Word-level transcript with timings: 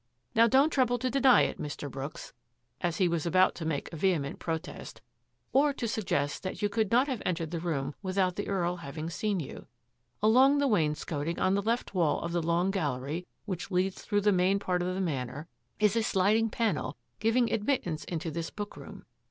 Now 0.33 0.47
don't 0.47 0.71
trouble 0.71 0.97
to 0.97 1.11
deny 1.11 1.41
it, 1.41 1.59
Mr. 1.61 1.87
Brooks," 1.87 2.33
as 2.81 2.97
he 2.97 3.07
was 3.07 3.27
about 3.27 3.53
to 3.53 3.65
make 3.67 3.93
a 3.93 3.95
vehement 3.95 4.39
protest," 4.39 4.99
or 5.53 5.73
to 5.73 5.87
suggest 5.87 6.41
that 6.41 6.59
you 6.63 6.69
could 6.69 6.89
not 6.91 7.05
have 7.07 7.21
entered 7.23 7.51
the 7.51 7.59
room 7.59 7.93
without 8.01 8.35
the 8.35 8.47
Earl 8.47 8.77
having 8.77 9.11
seen 9.11 9.39
you. 9.39 9.67
Along 10.23 10.57
the 10.57 10.67
wainscoting 10.67 11.37
on 11.37 11.53
the 11.53 11.61
left 11.61 11.93
wall 11.93 12.19
of 12.21 12.31
the 12.31 12.41
long 12.41 12.71
gallery 12.71 13.27
which 13.45 13.69
leads 13.69 14.01
through 14.01 14.21
the 14.21 14.31
main 14.31 14.57
part 14.57 14.81
of 14.81 14.87
the 14.95 15.01
Manor 15.01 15.47
is 15.79 15.95
a 15.95 16.01
sliding 16.01 16.49
panel 16.49 16.97
giving 17.19 17.53
admit 17.53 17.83
tance 17.83 18.03
into 18.05 18.31
this 18.31 18.49
bookroom. 18.49 19.05